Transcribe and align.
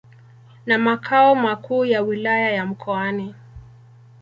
na 0.65 0.77
makao 0.77 1.35
makuu 1.35 1.85
ya 1.85 2.01
Wilaya 2.01 2.51
ya 2.51 2.65
Mkoani. 2.65 3.35